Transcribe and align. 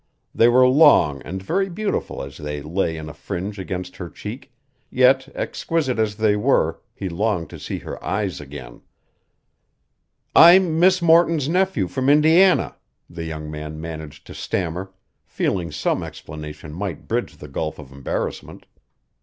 They 0.33 0.47
were 0.47 0.67
long 0.67 1.21
and 1.21 1.43
very 1.43 1.69
beautiful 1.69 2.23
as 2.23 2.37
they 2.37 2.63
lay 2.63 2.97
in 2.97 3.07
a 3.07 3.13
fringe 3.13 3.59
against 3.59 3.97
her 3.97 4.09
cheek, 4.09 4.51
yet 4.89 5.29
exquisite 5.35 5.99
as 5.99 6.15
they 6.15 6.35
were 6.35 6.81
he 6.95 7.07
longed 7.07 7.51
to 7.51 7.59
see 7.59 7.77
her 7.77 8.03
eyes 8.03 8.41
again. 8.41 8.81
"I'm 10.35 10.79
Miss 10.79 11.03
Morton's 11.03 11.47
nephew 11.47 11.87
from 11.87 12.09
Indiana," 12.09 12.77
the 13.07 13.25
young 13.25 13.51
man 13.51 13.79
managed 13.79 14.25
to 14.25 14.33
stammer, 14.33 14.91
feeling 15.23 15.71
some 15.71 16.01
explanation 16.01 16.73
might 16.73 17.07
bridge 17.07 17.37
the 17.37 17.47
gulf 17.47 17.77
of 17.77 17.91
embarrassment. 17.91 18.65